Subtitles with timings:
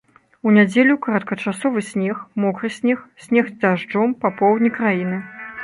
[0.47, 5.25] У нядзелю кароткачасовы снег, мокры снег, снег з дажджом па поўдні краіны.